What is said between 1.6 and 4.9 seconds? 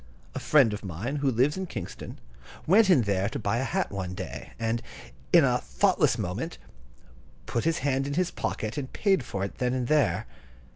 Kingston, went in there to buy a hat one day, and,